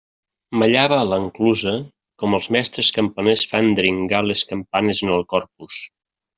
Mallava 0.61 0.95
a 1.01 1.05
l'enclusa 1.09 1.73
com 2.23 2.33
els 2.39 2.49
mestres 2.57 2.91
campaners 2.97 3.45
fan 3.53 3.71
dringar 3.81 4.25
les 4.33 4.45
campanes 4.55 5.07
en 5.07 5.17
el 5.21 5.27
Corpus. 5.37 5.81